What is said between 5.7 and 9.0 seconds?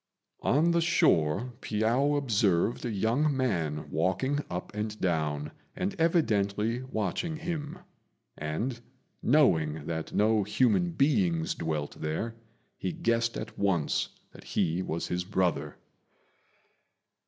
and evidently watching him; and,